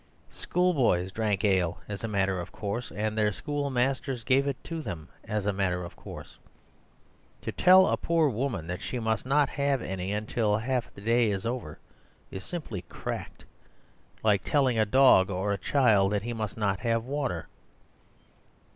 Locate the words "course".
2.51-2.91, 5.95-6.39